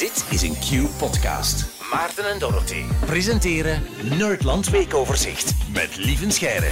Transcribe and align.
Dit 0.00 0.26
is 0.30 0.42
een 0.42 0.54
Q-podcast. 0.54 1.84
Maarten 1.92 2.30
en 2.30 2.38
Dorothy 2.38 2.82
presenteren 3.06 3.82
Nerdland 4.18 4.70
Weekoverzicht 4.70 5.54
met 5.72 5.96
Lieven 5.96 6.30
Scheire. 6.32 6.70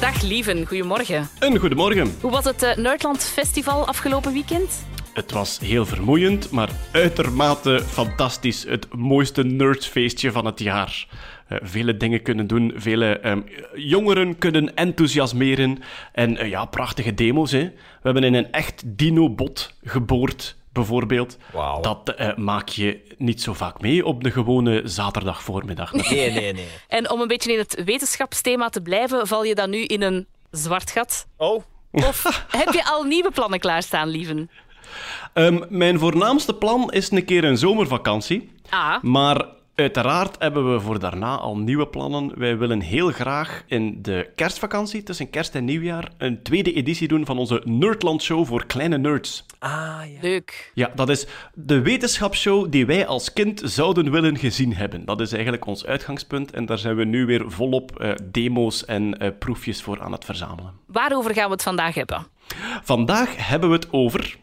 Dag 0.00 0.22
Lieven, 0.22 0.66
goedemorgen. 0.66 1.28
Een 1.38 1.58
goedemorgen. 1.58 2.14
Hoe 2.20 2.30
was 2.30 2.44
het 2.44 2.62
uh, 2.62 2.76
Nerdland 2.76 3.24
Festival 3.24 3.86
afgelopen 3.86 4.32
weekend? 4.32 4.86
Het 5.12 5.32
was 5.32 5.58
heel 5.58 5.86
vermoeiend, 5.86 6.50
maar 6.50 6.70
uitermate 6.92 7.82
fantastisch. 7.86 8.64
Het 8.64 8.94
mooiste 8.94 9.44
nerdsfeestje 9.44 10.32
van 10.32 10.44
het 10.44 10.58
jaar. 10.58 11.06
Uh, 11.48 11.58
vele 11.62 11.96
dingen 11.96 12.22
kunnen 12.22 12.46
doen, 12.46 12.72
vele 12.76 13.26
um, 13.28 13.44
jongeren 13.74 14.38
kunnen 14.38 14.74
enthousiasmeren. 14.74 15.78
En 16.12 16.32
uh, 16.44 16.48
ja, 16.48 16.64
prachtige 16.64 17.14
demo's. 17.14 17.50
Hè. 17.50 17.62
We 17.62 17.72
hebben 18.02 18.24
in 18.24 18.34
een 18.34 18.52
echt 18.52 18.82
dinobot 18.86 19.74
geboord 19.84 20.56
bijvoorbeeld. 20.72 21.36
Wow. 21.52 21.82
Dat 21.82 22.14
uh, 22.18 22.36
maak 22.36 22.68
je 22.68 23.14
niet 23.18 23.42
zo 23.42 23.52
vaak 23.52 23.80
mee 23.80 24.04
op 24.04 24.24
de 24.24 24.30
gewone 24.30 24.80
zaterdagvoormiddag. 24.84 25.92
Nee, 25.92 26.30
nee, 26.30 26.52
nee. 26.52 26.68
En 26.88 27.10
om 27.10 27.20
een 27.20 27.28
beetje 27.28 27.52
in 27.52 27.58
het 27.58 27.82
wetenschapsthema 27.84 28.68
te 28.68 28.80
blijven, 28.80 29.26
val 29.26 29.44
je 29.44 29.54
dan 29.54 29.70
nu 29.70 29.84
in 29.84 30.02
een 30.02 30.26
zwart 30.50 30.90
gat? 30.90 31.26
Oh. 31.36 31.62
Of 31.92 32.46
heb 32.50 32.72
je 32.72 32.84
al 32.84 33.02
nieuwe 33.02 33.30
plannen 33.30 33.58
klaarstaan, 33.58 34.08
lieven? 34.08 34.50
Um, 35.34 35.64
mijn 35.68 35.98
voornaamste 35.98 36.54
plan 36.54 36.92
is 36.92 37.10
een 37.10 37.24
keer 37.24 37.44
een 37.44 37.58
zomervakantie. 37.58 38.50
Ah. 38.68 39.02
Maar 39.02 39.46
Uiteraard 39.78 40.36
hebben 40.38 40.72
we 40.72 40.80
voor 40.80 40.98
daarna 40.98 41.36
al 41.36 41.58
nieuwe 41.58 41.86
plannen. 41.88 42.38
Wij 42.38 42.58
willen 42.58 42.80
heel 42.80 43.10
graag 43.10 43.62
in 43.66 44.02
de 44.02 44.30
kerstvakantie, 44.34 45.02
tussen 45.02 45.30
kerst 45.30 45.54
en 45.54 45.64
nieuwjaar, 45.64 46.10
een 46.16 46.42
tweede 46.42 46.72
editie 46.72 47.08
doen 47.08 47.26
van 47.26 47.38
onze 47.38 47.62
Nerdland 47.64 48.22
Show 48.22 48.46
voor 48.46 48.66
kleine 48.66 48.98
nerds. 48.98 49.46
Ah, 49.58 49.70
ja. 50.04 50.18
Leuk. 50.20 50.70
Ja, 50.74 50.90
dat 50.94 51.08
is 51.08 51.26
de 51.54 51.80
wetenschapsshow 51.80 52.70
die 52.70 52.86
wij 52.86 53.06
als 53.06 53.32
kind 53.32 53.60
zouden 53.64 54.10
willen 54.10 54.38
gezien 54.38 54.74
hebben. 54.74 55.04
Dat 55.04 55.20
is 55.20 55.32
eigenlijk 55.32 55.66
ons 55.66 55.86
uitgangspunt 55.86 56.50
en 56.50 56.66
daar 56.66 56.78
zijn 56.78 56.96
we 56.96 57.04
nu 57.04 57.26
weer 57.26 57.50
volop 57.50 58.00
uh, 58.00 58.10
demo's 58.24 58.84
en 58.84 59.22
uh, 59.22 59.30
proefjes 59.38 59.82
voor 59.82 60.00
aan 60.00 60.12
het 60.12 60.24
verzamelen. 60.24 60.72
Waarover 60.86 61.34
gaan 61.34 61.46
we 61.46 61.52
het 61.52 61.62
vandaag 61.62 61.94
hebben? 61.94 62.26
Vandaag 62.82 63.48
hebben 63.48 63.68
we 63.68 63.74
het 63.74 63.92
over 63.92 64.38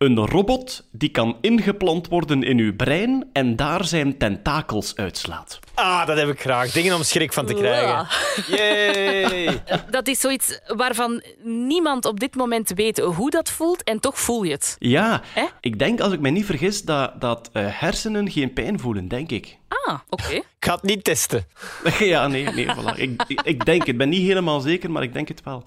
een 0.00 0.26
robot 0.26 0.88
die 0.92 1.08
kan 1.08 1.36
ingeplant 1.40 2.08
worden 2.08 2.42
in 2.42 2.58
uw 2.58 2.76
brein 2.76 3.28
en 3.32 3.56
daar 3.56 3.84
zijn 3.84 4.18
tentakels 4.18 4.96
uitslaat. 4.96 5.58
Ah, 5.80 6.06
dat 6.06 6.16
heb 6.16 6.28
ik 6.28 6.40
graag. 6.40 6.70
Dingen 6.72 6.94
om 6.94 7.02
schrik 7.02 7.32
van 7.32 7.46
te 7.46 7.54
krijgen. 7.54 8.06
Yay! 8.46 9.62
Dat 9.90 10.06
is 10.06 10.20
zoiets 10.20 10.60
waarvan 10.66 11.22
niemand 11.42 12.04
op 12.04 12.20
dit 12.20 12.34
moment 12.34 12.72
weet 12.74 12.98
hoe 12.98 13.30
dat 13.30 13.50
voelt 13.50 13.82
en 13.82 14.00
toch 14.00 14.18
voel 14.18 14.42
je 14.42 14.52
het. 14.52 14.76
Ja, 14.78 15.22
Eh? 15.34 15.42
ik 15.60 15.78
denk, 15.78 16.00
als 16.00 16.12
ik 16.12 16.20
me 16.20 16.30
niet 16.30 16.44
vergis, 16.44 16.82
dat, 16.82 17.20
dat 17.20 17.50
uh, 17.52 17.66
hersenen 17.68 18.30
geen 18.30 18.52
pijn 18.52 18.80
voelen, 18.80 19.08
denk 19.08 19.30
ik. 19.30 19.58
Ah, 19.68 19.98
oké. 20.08 20.24
Okay. 20.24 20.36
Ik 20.60 20.66
ga 20.66 20.74
het 20.74 20.82
niet 20.82 21.04
testen. 21.04 21.46
ja, 21.98 22.26
nee, 22.28 22.44
nee, 22.44 22.66
voilà. 22.66 22.96
ik, 22.96 23.22
ik, 23.26 23.40
ik, 23.40 23.64
denk 23.64 23.78
het. 23.80 23.88
Ik 23.88 23.98
ben 23.98 24.08
niet 24.08 24.26
helemaal 24.26 24.60
zeker, 24.60 24.90
maar 24.90 25.02
ik 25.02 25.12
denk 25.12 25.28
het 25.28 25.42
wel. 25.44 25.62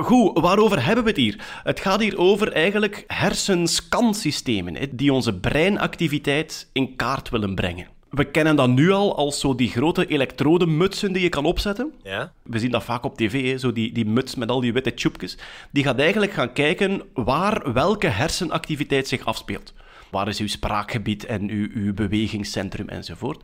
Goed, 0.00 0.38
waarover 0.40 0.84
hebben 0.84 1.04
we 1.04 1.10
het 1.10 1.18
hier? 1.18 1.44
Het 1.62 1.80
gaat 1.80 2.00
hier 2.00 2.18
over 2.18 2.52
eigenlijk 2.52 3.04
hersenscansystemen, 3.06 4.76
hè, 4.76 4.86
die 4.90 5.12
onze 5.12 5.34
breinactiviteit 5.34 6.68
in 6.72 6.96
kaart 6.96 7.28
willen 7.28 7.54
brengen. 7.54 7.86
We 8.10 8.24
kennen 8.24 8.56
dat 8.56 8.68
nu 8.68 8.90
al 8.90 9.16
als 9.16 9.40
zo 9.40 9.54
die 9.54 9.68
grote 9.68 10.06
elektrodemutsen 10.06 11.12
die 11.12 11.22
je 11.22 11.28
kan 11.28 11.44
opzetten. 11.44 11.92
Ja? 12.02 12.32
We 12.42 12.58
zien 12.58 12.70
dat 12.70 12.84
vaak 12.84 13.04
op 13.04 13.16
tv, 13.16 13.50
hè, 13.50 13.58
zo 13.58 13.72
die, 13.72 13.92
die 13.92 14.06
muts 14.06 14.34
met 14.34 14.50
al 14.50 14.60
die 14.60 14.72
witte 14.72 14.94
tjoepjes. 14.94 15.38
Die 15.70 15.84
gaat 15.84 15.98
eigenlijk 15.98 16.32
gaan 16.32 16.52
kijken 16.52 17.02
waar 17.14 17.72
welke 17.72 18.06
hersenactiviteit 18.06 19.08
zich 19.08 19.24
afspeelt. 19.24 19.72
Waar 20.10 20.28
is 20.28 20.38
uw 20.38 20.48
spraakgebied 20.48 21.24
en 21.24 21.50
uw, 21.50 21.68
uw 21.74 21.94
bewegingscentrum 21.94 22.88
enzovoort. 22.88 23.42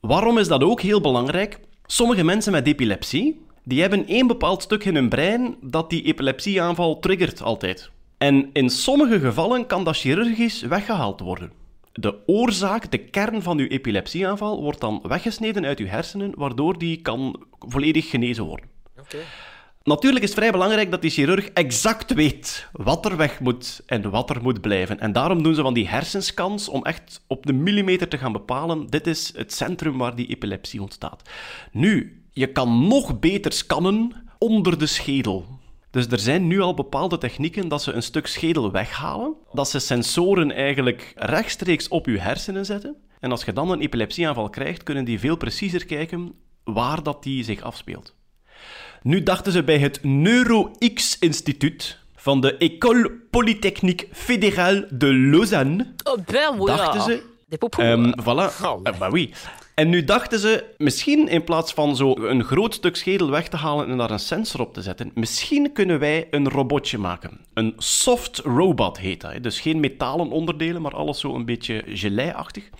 Waarom 0.00 0.38
is 0.38 0.48
dat 0.48 0.62
ook 0.62 0.80
heel 0.80 1.00
belangrijk? 1.00 1.58
Sommige 1.86 2.24
mensen 2.24 2.52
met 2.52 2.66
epilepsie, 2.66 3.40
die 3.64 3.80
hebben 3.80 4.06
één 4.06 4.26
bepaald 4.26 4.62
stuk 4.62 4.84
in 4.84 4.94
hun 4.94 5.08
brein 5.08 5.56
dat 5.60 5.90
die 5.90 6.02
epilepsieaanval 6.02 6.98
triggert 6.98 7.42
altijd. 7.42 7.90
En 8.18 8.50
in 8.52 8.70
sommige 8.70 9.20
gevallen 9.20 9.66
kan 9.66 9.84
dat 9.84 9.96
chirurgisch 9.96 10.62
weggehaald 10.62 11.20
worden. 11.20 11.61
De 11.92 12.26
oorzaak, 12.26 12.90
de 12.90 12.98
kern 12.98 13.42
van 13.42 13.58
uw 13.58 13.66
epilepsieaanval, 13.66 14.62
wordt 14.62 14.80
dan 14.80 15.02
weggesneden 15.02 15.64
uit 15.64 15.78
uw 15.78 15.86
hersenen, 15.86 16.32
waardoor 16.36 16.78
die 16.78 17.02
kan 17.02 17.44
volledig 17.58 18.10
genezen 18.10 18.44
worden. 18.44 18.66
Okay. 19.00 19.20
Natuurlijk 19.84 20.24
is 20.24 20.30
het 20.30 20.38
vrij 20.38 20.52
belangrijk 20.52 20.90
dat 20.90 21.02
die 21.02 21.10
chirurg 21.10 21.46
exact 21.46 22.14
weet 22.14 22.68
wat 22.72 23.04
er 23.04 23.16
weg 23.16 23.40
moet 23.40 23.82
en 23.86 24.10
wat 24.10 24.30
er 24.30 24.42
moet 24.42 24.60
blijven. 24.60 25.00
En 25.00 25.12
daarom 25.12 25.42
doen 25.42 25.54
ze 25.54 25.62
van 25.62 25.74
die 25.74 25.88
hersenscans 25.88 26.68
om 26.68 26.84
echt 26.84 27.24
op 27.26 27.46
de 27.46 27.52
millimeter 27.52 28.08
te 28.08 28.18
gaan 28.18 28.32
bepalen, 28.32 28.86
dit 28.86 29.06
is 29.06 29.32
het 29.36 29.52
centrum 29.52 29.98
waar 29.98 30.14
die 30.14 30.26
epilepsie 30.26 30.82
ontstaat. 30.82 31.22
Nu, 31.72 32.22
je 32.32 32.46
kan 32.46 32.88
nog 32.88 33.18
beter 33.18 33.52
scannen 33.52 34.12
onder 34.38 34.78
de 34.78 34.86
schedel. 34.86 35.46
Dus 35.92 36.06
er 36.06 36.18
zijn 36.18 36.46
nu 36.46 36.60
al 36.60 36.74
bepaalde 36.74 37.18
technieken 37.18 37.68
dat 37.68 37.82
ze 37.82 37.92
een 37.92 38.02
stuk 38.02 38.26
schedel 38.26 38.70
weghalen, 38.70 39.34
dat 39.52 39.68
ze 39.68 39.78
sensoren 39.78 40.50
eigenlijk 40.50 41.12
rechtstreeks 41.16 41.88
op 41.88 42.06
je 42.06 42.18
hersenen 42.18 42.64
zetten. 42.64 42.96
En 43.20 43.30
als 43.30 43.44
je 43.44 43.52
dan 43.52 43.70
een 43.70 43.80
epilepsieaanval 43.80 44.50
krijgt, 44.50 44.82
kunnen 44.82 45.04
die 45.04 45.18
veel 45.18 45.36
preciezer 45.36 45.86
kijken 45.86 46.32
waar 46.64 47.02
dat 47.02 47.22
die 47.22 47.44
zich 47.44 47.60
afspeelt. 47.60 48.14
Nu 49.02 49.22
dachten 49.22 49.52
ze 49.52 49.62
bij 49.62 49.78
het 49.78 50.04
NeuroX-instituut 50.04 51.98
van 52.16 52.40
de 52.40 52.56
École 52.56 53.10
Polytechnique 53.30 54.08
Fédérale 54.12 54.86
de 54.90 55.14
Lausanne. 55.14 55.94
Oh, 56.04 56.24
ben, 56.26 56.58
oui, 56.58 56.66
dachten 56.66 57.02
ze. 57.02 57.30
Um, 57.78 58.12
voilà. 58.20 58.62
Oh, 58.64 58.80
uh, 58.82 58.98
bah 58.98 59.12
oui. 59.12 59.32
En 59.74 59.88
nu 59.88 60.04
dachten 60.04 60.38
ze, 60.38 60.64
misschien 60.78 61.28
in 61.28 61.44
plaats 61.44 61.72
van 61.72 61.96
zo 61.96 62.16
een 62.16 62.44
groot 62.44 62.74
stuk 62.74 62.96
schedel 62.96 63.30
weg 63.30 63.48
te 63.48 63.56
halen 63.56 63.88
en 63.88 63.96
daar 63.96 64.10
een 64.10 64.18
sensor 64.18 64.60
op 64.60 64.74
te 64.74 64.82
zetten, 64.82 65.10
misschien 65.14 65.72
kunnen 65.72 65.98
wij 65.98 66.26
een 66.30 66.48
robotje 66.48 66.98
maken. 66.98 67.40
Een 67.54 67.74
soft 67.76 68.38
robot 68.38 68.98
heet 68.98 69.20
dat. 69.20 69.42
Dus 69.42 69.60
geen 69.60 69.80
metalen 69.80 70.30
onderdelen, 70.30 70.82
maar 70.82 70.94
alles 70.94 71.20
zo 71.20 71.34
een 71.34 71.44
beetje 71.44 71.82
gelei-achtig. 71.86 72.70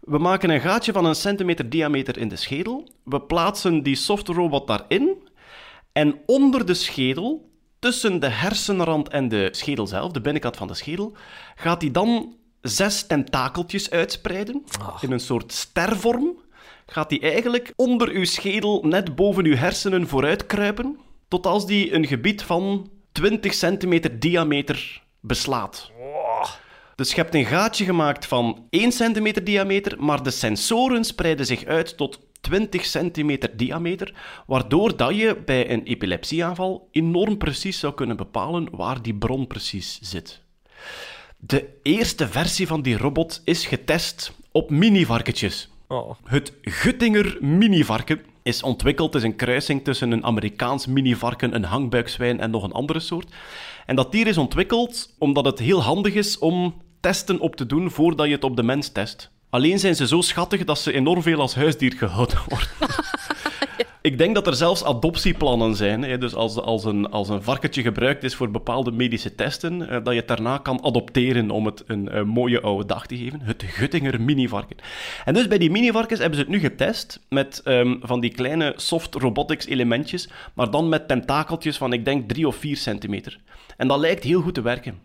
We 0.00 0.18
maken 0.18 0.50
een 0.50 0.60
gaatje 0.60 0.92
van 0.92 1.04
een 1.04 1.14
centimeter 1.14 1.70
diameter 1.70 2.18
in 2.18 2.28
de 2.28 2.36
schedel. 2.36 2.88
We 3.04 3.20
plaatsen 3.20 3.82
die 3.82 3.96
soft 3.96 4.28
robot 4.28 4.66
daarin. 4.66 5.16
En 5.92 6.20
onder 6.26 6.66
de 6.66 6.74
schedel, 6.74 7.50
tussen 7.78 8.20
de 8.20 8.28
hersenrand 8.28 9.08
en 9.08 9.28
de 9.28 9.48
schedel 9.50 9.86
zelf, 9.86 10.12
de 10.12 10.20
binnenkant 10.20 10.56
van 10.56 10.66
de 10.66 10.74
schedel, 10.74 11.12
gaat 11.54 11.80
die 11.80 11.90
dan 11.90 12.36
zes 12.62 13.06
tentakeltjes 13.06 13.90
uitspreiden. 13.90 14.64
Oh. 14.80 14.96
In 15.00 15.12
een 15.12 15.20
soort 15.20 15.52
stervorm. 15.52 16.40
Gaat 16.86 17.08
die 17.08 17.20
eigenlijk 17.20 17.72
onder 17.76 18.08
uw 18.08 18.24
schedel, 18.24 18.82
net 18.84 19.14
boven 19.14 19.44
uw 19.44 19.56
hersenen, 19.56 20.08
vooruit 20.08 20.46
kruipen. 20.46 20.98
Tot 21.28 21.46
als 21.46 21.66
die 21.66 21.92
een 21.94 22.06
gebied 22.06 22.42
van 22.42 22.90
20 23.12 23.54
centimeter 23.54 24.18
diameter 24.18 25.02
beslaat. 25.20 25.90
Oh. 25.98 26.50
Dus 26.94 27.10
je 27.10 27.16
hebt 27.16 27.34
een 27.34 27.46
gaatje 27.46 27.84
gemaakt 27.84 28.26
van 28.26 28.66
1 28.70 28.92
centimeter 28.92 29.44
diameter, 29.44 30.04
maar 30.04 30.22
de 30.22 30.30
sensoren 30.30 31.04
spreiden 31.04 31.46
zich 31.46 31.64
uit 31.64 31.96
tot 31.96 32.20
20 32.40 32.84
centimeter 32.84 33.56
diameter, 33.56 34.14
waardoor 34.46 34.96
dat 34.96 35.16
je 35.16 35.42
bij 35.44 35.70
een 35.70 35.82
epilepsieaanval 35.82 36.88
enorm 36.90 37.38
precies 37.38 37.78
zou 37.78 37.94
kunnen 37.94 38.16
bepalen 38.16 38.68
waar 38.70 39.02
die 39.02 39.14
bron 39.14 39.46
precies 39.46 39.98
zit. 40.02 40.40
De 41.44 41.68
eerste 41.82 42.28
versie 42.28 42.66
van 42.66 42.82
die 42.82 42.96
robot 42.96 43.42
is 43.44 43.66
getest 43.66 44.32
op 44.52 44.70
minivarkentjes. 44.70 45.70
Oh. 45.88 46.10
Het 46.24 46.52
Guttinger 46.60 47.38
minivarken 47.40 48.20
is 48.42 48.62
ontwikkeld. 48.62 49.12
Het 49.12 49.22
is 49.22 49.28
een 49.28 49.36
kruising 49.36 49.84
tussen 49.84 50.10
een 50.10 50.24
Amerikaans 50.24 50.86
minivarken, 50.86 51.54
een 51.54 51.64
hangbuikzwijn 51.64 52.40
en 52.40 52.50
nog 52.50 52.62
een 52.62 52.72
andere 52.72 53.00
soort. 53.00 53.34
En 53.86 53.96
dat 53.96 54.12
dier 54.12 54.26
is 54.26 54.38
ontwikkeld 54.38 55.14
omdat 55.18 55.44
het 55.44 55.58
heel 55.58 55.82
handig 55.82 56.14
is 56.14 56.38
om 56.38 56.82
testen 57.00 57.40
op 57.40 57.56
te 57.56 57.66
doen 57.66 57.90
voordat 57.90 58.26
je 58.26 58.32
het 58.32 58.44
op 58.44 58.56
de 58.56 58.62
mens 58.62 58.88
test. 58.88 59.30
Alleen 59.50 59.78
zijn 59.78 59.96
ze 59.96 60.06
zo 60.06 60.20
schattig 60.20 60.64
dat 60.64 60.78
ze 60.78 60.92
enorm 60.92 61.22
veel 61.22 61.40
als 61.40 61.54
huisdier 61.54 61.92
gehouden 61.92 62.38
worden. 62.48 62.68
Ik 64.02 64.18
denk 64.18 64.34
dat 64.34 64.46
er 64.46 64.54
zelfs 64.54 64.84
adoptieplannen 64.84 65.76
zijn. 65.76 66.02
Hè? 66.02 66.18
Dus 66.18 66.34
als, 66.34 66.56
als, 66.56 66.84
een, 66.84 67.10
als 67.10 67.28
een 67.28 67.42
varkentje 67.42 67.82
gebruikt 67.82 68.24
is 68.24 68.34
voor 68.34 68.50
bepaalde 68.50 68.92
medische 68.92 69.34
testen, 69.34 69.88
eh, 69.88 70.04
dat 70.04 70.12
je 70.12 70.18
het 70.18 70.28
daarna 70.28 70.58
kan 70.58 70.84
adopteren 70.84 71.50
om 71.50 71.66
het 71.66 71.84
een, 71.86 72.28
mooie 72.28 72.60
oude 72.60 72.86
dag 72.86 73.06
te 73.06 73.16
geven. 73.16 73.40
Het 73.40 73.62
Guttinger 73.62 74.20
minivarken. 74.20 74.76
En 75.24 75.34
dus 75.34 75.48
bij 75.48 75.58
die 75.58 75.70
minivarkens 75.70 76.20
hebben 76.20 76.38
ze 76.38 76.44
het 76.44 76.54
nu 76.54 76.60
getest 76.60 77.20
met 77.28 77.62
um, 77.64 77.98
van 78.02 78.20
die 78.20 78.30
kleine 78.30 78.72
soft 78.76 79.14
robotics 79.14 79.66
elementjes, 79.66 80.28
maar 80.54 80.70
dan 80.70 80.88
met 80.88 81.08
tentakeltjes 81.08 81.76
van, 81.76 81.92
ik 81.92 82.04
denk, 82.04 82.28
3 82.28 82.46
of 82.46 82.56
4 82.56 82.76
centimeter. 82.76 83.40
En 83.76 83.88
dat 83.88 83.98
lijkt 83.98 84.24
heel 84.24 84.40
goed 84.40 84.54
te 84.54 84.62
werken. 84.62 84.98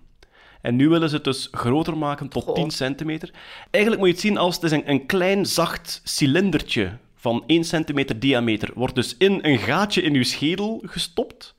En 0.61 0.75
nu 0.75 0.89
willen 0.89 1.09
ze 1.09 1.15
het 1.15 1.23
dus 1.23 1.47
groter 1.51 1.97
maken 1.97 2.27
tot 2.27 2.55
10 2.55 2.71
centimeter. 2.71 3.31
Eigenlijk 3.71 4.03
moet 4.03 4.09
je 4.09 4.17
het 4.17 4.25
zien 4.27 4.37
als 4.37 4.55
het 4.55 4.63
is 4.63 4.71
een, 4.71 4.89
een 4.89 5.05
klein 5.05 5.45
zacht 5.45 6.01
cilindertje 6.03 6.97
van 7.27 7.43
1 7.47 7.63
centimeter 7.63 8.19
diameter. 8.19 8.69
Wordt 8.73 8.95
dus 8.95 9.15
in 9.17 9.39
een 9.41 9.57
gaatje 9.57 10.01
in 10.01 10.13
uw 10.13 10.23
schedel 10.23 10.81
gestopt. 10.85 11.55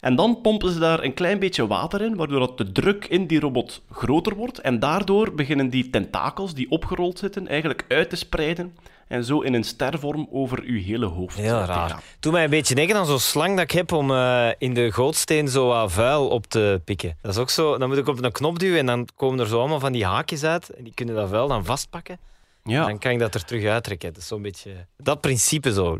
En 0.00 0.16
dan 0.16 0.40
pompen 0.40 0.72
ze 0.72 0.78
daar 0.78 1.02
een 1.02 1.14
klein 1.14 1.38
beetje 1.38 1.66
water 1.66 2.02
in, 2.02 2.16
waardoor 2.16 2.38
dat 2.38 2.58
de 2.58 2.72
druk 2.72 3.04
in 3.04 3.26
die 3.26 3.40
robot 3.40 3.82
groter 3.90 4.34
wordt. 4.34 4.58
En 4.58 4.78
daardoor 4.78 5.34
beginnen 5.34 5.70
die 5.70 5.90
tentakels 5.90 6.54
die 6.54 6.70
opgerold 6.70 7.18
zitten 7.18 7.48
eigenlijk 7.48 7.84
uit 7.88 8.10
te 8.10 8.16
spreiden 8.16 8.74
en 9.08 9.24
zo 9.24 9.40
in 9.40 9.54
een 9.54 9.64
stervorm 9.64 10.28
over 10.30 10.62
uw 10.62 10.82
hele 10.82 11.06
hoofd 11.06 11.36
Heel 11.36 11.60
te 11.60 11.64
raar. 11.64 12.02
Doe 12.20 12.32
mij 12.32 12.44
een 12.44 12.50
beetje 12.50 12.74
denken 12.74 12.96
aan 12.96 13.06
zo'n 13.06 13.18
slang 13.18 13.54
dat 13.54 13.64
ik 13.64 13.70
heb 13.70 13.92
om 13.92 14.10
eh, 14.10 14.48
in 14.58 14.74
de 14.74 14.92
gootsteen 14.92 15.48
zo 15.48 15.66
wat 15.66 15.92
vuil 15.92 16.28
op 16.28 16.46
te 16.46 16.80
pikken. 16.84 17.16
Dat 17.22 17.32
is 17.32 17.38
ook 17.38 17.50
zo, 17.50 17.78
dan 17.78 17.88
moet 17.88 17.98
ik 17.98 18.08
op 18.08 18.24
een 18.24 18.32
knop 18.32 18.58
duwen 18.58 18.78
en 18.78 18.86
dan 18.86 19.08
komen 19.16 19.40
er 19.40 19.46
zo 19.46 19.58
allemaal 19.58 19.80
van 19.80 19.92
die 19.92 20.04
haakjes 20.04 20.44
uit. 20.44 20.70
En 20.70 20.84
die 20.84 20.94
kunnen 20.94 21.14
dat 21.14 21.28
vuil 21.28 21.48
dan 21.48 21.64
vastpakken. 21.64 22.18
Ja, 22.66 22.86
Dan 22.86 22.98
kan 22.98 23.12
ik 23.12 23.18
dat 23.18 23.34
er 23.34 23.44
terug 23.44 23.64
uittrekken. 23.64 24.12
Dat 24.12 24.22
is 24.22 24.28
zo'n 24.28 24.42
beetje 24.42 24.86
dat 24.96 25.20
principe 25.20 25.72
zo. 25.72 25.98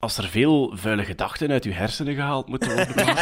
Als 0.00 0.18
er 0.18 0.28
veel 0.28 0.72
vuile 0.74 1.04
gedachten 1.04 1.50
uit 1.50 1.64
uw 1.64 1.72
hersenen 1.72 2.14
gehaald 2.14 2.48
moeten 2.48 2.74
worden, 2.74 3.16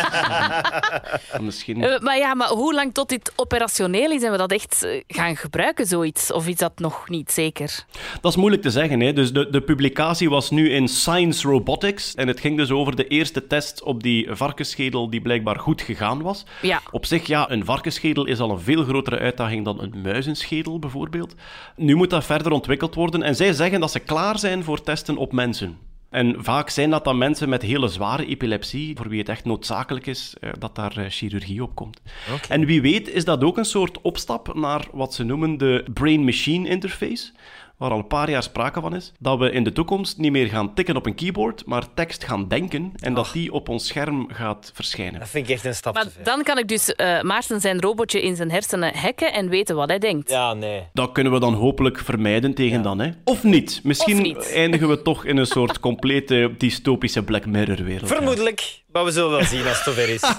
misschien... 1.45 1.83
Eh, 1.83 2.01
maar 2.01 2.17
ja, 2.17 2.35
maar 2.35 2.49
hoe 2.49 2.75
lang 2.75 2.95
tot 2.95 3.09
dit 3.09 3.33
operationeel 3.37 4.11
is 4.11 4.23
en 4.23 4.31
we 4.31 4.37
dat 4.37 4.53
echt 4.53 4.83
eh, 4.83 5.03
gaan 5.07 5.37
gebruiken, 5.37 5.87
zoiets? 5.87 6.33
Of 6.33 6.47
is 6.47 6.57
dat 6.57 6.79
nog 6.79 7.09
niet 7.09 7.31
zeker? 7.31 7.85
Dat 8.21 8.31
is 8.31 8.39
moeilijk 8.39 8.63
te 8.63 8.71
zeggen. 8.71 9.01
Hè? 9.01 9.13
Dus 9.13 9.33
de, 9.33 9.51
de 9.51 9.61
publicatie 9.61 10.31
was 10.31 10.51
nu 10.51 10.71
in 10.71 10.89
Science 10.89 11.49
Robotics. 11.49 12.15
En 12.15 12.29
het 12.29 12.41
ging 12.41 12.57
dus 12.57 12.71
over 12.71 12.97
de 12.97 13.07
eerste 13.07 13.47
test 13.47 13.83
op 13.83 14.03
die 14.03 14.29
varkensschedel 14.31 15.11
die 15.11 15.21
blijkbaar 15.21 15.59
goed 15.59 15.83
gegaan 15.83 16.23
was. 16.23 16.45
Ja. 16.63 16.81
Op 16.91 17.07
zich, 17.07 17.27
ja, 17.27 17.51
een 17.51 17.65
varkensschedel 17.65 18.27
is 18.27 18.41
al 18.41 18.51
een 18.51 18.61
veel 18.61 18.85
grotere 18.85 19.19
uitdaging 19.19 19.65
dan 19.65 19.81
een 19.81 20.01
muizenschedel, 20.03 20.79
bijvoorbeeld. 20.79 21.35
Nu 21.77 21.95
moet 21.95 22.11
dat 22.11 22.25
verder 22.25 22.53
ontwikkeld 22.53 22.95
worden. 22.95 23.23
En 23.23 23.37
zij 23.37 23.53
zeggen 23.53 23.81
dat 23.81 23.91
ze 23.91 23.99
klaar 23.99 24.39
zijn 24.39 24.65
voor 24.65 24.83
testen 24.83 25.17
op 25.17 25.33
mensen. 25.33 25.88
En 26.11 26.45
vaak 26.45 26.71
zijn 26.71 26.91
dat 26.91 27.05
dan 27.05 27.19
mensen 27.19 27.49
met 27.49 27.63
hele 27.63 27.89
zware 27.89 28.27
epilepsie, 28.27 28.97
voor 28.97 29.09
wie 29.09 29.19
het 29.19 29.29
echt 29.29 29.45
noodzakelijk 29.45 30.07
is 30.07 30.35
eh, 30.41 30.51
dat 30.59 30.75
daar 30.75 30.97
eh, 30.97 31.05
chirurgie 31.09 31.63
op 31.63 31.75
komt. 31.75 32.01
En 32.49 32.65
wie 32.65 32.83
weet 32.83 33.09
is 33.09 33.25
dat 33.25 33.45
ook 33.45 33.59
een 33.59 33.65
soort 33.65 34.01
opstap 34.01 34.55
naar 34.55 34.87
wat 34.93 35.15
ze 35.15 35.25
noemen 35.25 35.59
de 35.59 35.85
brain-machine 35.93 36.69
interface, 36.69 37.33
waar 37.79 37.91
al 37.91 37.99
een 37.99 38.07
paar 38.07 38.31
jaar 38.31 38.43
sprake 38.43 38.81
van 38.81 38.95
is, 38.95 39.13
dat 39.19 39.39
we 39.39 39.51
in 39.51 39.65
de 39.65 39.73
toekomst 39.73 40.19
niet 40.19 40.33
meer 40.33 40.47
gaan 40.47 40.75
tikken 40.75 40.97
op 40.97 41.07
een 41.07 41.15
keyboard, 41.15 41.67
maar 41.67 41.95
tekst 41.95 42.25
gaan 42.25 42.49
denken 42.49 42.93
en 42.97 43.15
dat 43.15 43.31
die 43.33 43.53
op 43.53 43.69
ons 43.69 43.87
scherm 43.87 44.29
gaat 44.33 44.71
verschijnen. 44.75 45.21
Dat 45.21 45.29
vind 45.29 45.49
ik 45.49 45.55
echt 45.55 45.65
een 45.65 45.75
stap 45.75 45.95
Maar 45.95 46.03
te 46.05 46.11
ver. 46.11 46.25
dan 46.25 46.43
kan 46.43 46.59
ik 46.59 46.69
dus 46.69 46.95
eh 46.95 47.21
Maarten 47.23 47.61
zijn 47.61 47.81
robotje 47.81 48.23
in 48.23 48.37
zijn 48.37 48.51
hersenen 48.51 48.97
hacken 48.97 49.33
en 49.33 49.49
weten 49.49 49.77
wat 49.77 49.89
hij 49.89 49.99
denkt. 49.99 50.31
Ja, 50.31 50.55
nee. 50.55 50.83
Dat 50.93 51.13
kunnen 51.13 51.33
we 51.33 51.41
dan 51.41 51.55
hopelijk 51.55 51.99
vermijden 51.99 52.55
tegen 52.55 52.83
dan, 52.83 52.99
hè? 52.99 53.11
Of 53.25 53.43
niet. 53.43 53.81
Misschien 53.83 54.17
Of 54.17 54.23
niet. 54.23 54.53
eindigen 54.53 54.89
we 54.89 55.03
toch 55.09 55.25
in 55.25 55.37
een 55.37 55.47
soort 55.47 55.81
complete 55.81 56.55
dystopische 56.59 57.23
Black 57.23 57.47
Mirror-wereld. 57.47 58.09
Vermoedelijk, 58.09 58.83
maar 58.93 59.05
we 59.05 59.11
zullen 59.11 59.31
wel 59.31 59.45
zien 59.45 59.67
als 59.67 59.77
het 59.77 59.85
zover 59.85 60.09
is. 60.09 60.23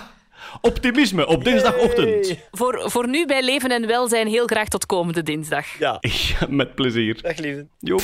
Optimisme 0.61 1.27
op 1.27 1.43
dinsdagochtend. 1.43 2.35
Voor, 2.51 2.81
voor 2.91 3.07
nu 3.07 3.25
bij 3.25 3.43
Leven 3.43 3.69
en 3.69 3.87
Welzijn 3.87 4.27
heel 4.27 4.45
graag 4.45 4.67
tot 4.67 4.85
komende 4.85 5.23
dinsdag. 5.23 5.65
Ja, 5.79 5.97
Ja, 6.39 6.47
met 6.49 6.75
plezier. 6.75 7.21
dag 7.21 7.37
lieve. 7.37 7.67
Jo. 7.79 7.99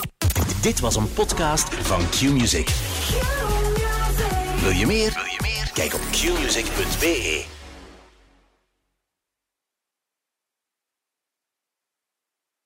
Dit 0.62 0.80
was 0.80 0.96
een 0.96 1.14
podcast 1.14 1.74
van 1.74 2.10
Q-Music. 2.10 2.68
Wil 4.62 4.72
je 4.72 4.86
meer? 4.86 5.12
Wil 5.14 5.26
je 5.26 5.40
meer? 5.42 5.70
Kijk 5.74 5.94
op 5.94 6.02
qmusic.be. 6.12 7.55